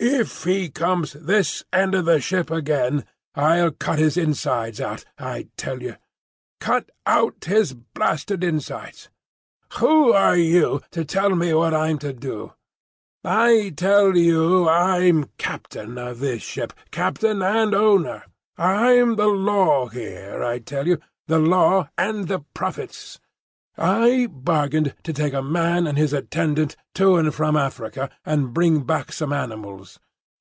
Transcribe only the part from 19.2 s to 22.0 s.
law here, I tell you,—the law